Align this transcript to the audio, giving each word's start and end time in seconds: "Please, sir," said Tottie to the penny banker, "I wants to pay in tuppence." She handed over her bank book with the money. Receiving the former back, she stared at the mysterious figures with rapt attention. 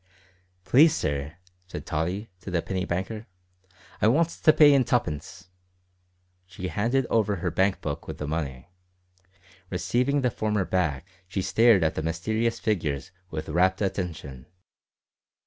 "Please, 0.63 0.95
sir," 0.95 1.35
said 1.67 1.85
Tottie 1.85 2.27
to 2.39 2.49
the 2.49 2.63
penny 2.63 2.85
banker, 2.85 3.27
"I 4.01 4.07
wants 4.07 4.41
to 4.41 4.51
pay 4.51 4.73
in 4.73 4.83
tuppence." 4.83 5.49
She 6.47 6.69
handed 6.69 7.05
over 7.11 7.35
her 7.35 7.51
bank 7.51 7.81
book 7.81 8.07
with 8.07 8.17
the 8.17 8.25
money. 8.25 8.71
Receiving 9.69 10.21
the 10.21 10.31
former 10.31 10.65
back, 10.65 11.05
she 11.27 11.43
stared 11.43 11.83
at 11.83 11.93
the 11.93 12.01
mysterious 12.01 12.59
figures 12.59 13.11
with 13.29 13.47
rapt 13.47 13.79
attention. 13.79 14.47